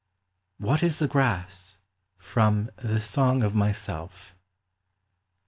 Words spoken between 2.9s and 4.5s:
SONG OF MYSELF."